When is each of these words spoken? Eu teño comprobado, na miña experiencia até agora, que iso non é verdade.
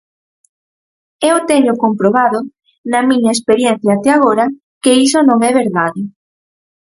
Eu 1.29 1.35
teño 1.49 1.73
comprobado, 1.83 2.39
na 2.91 2.99
miña 3.09 3.31
experiencia 3.37 3.91
até 3.93 4.09
agora, 4.13 4.45
que 4.83 4.91
iso 5.05 5.19
non 5.27 5.37
é 5.49 5.51
verdade. 5.61 6.01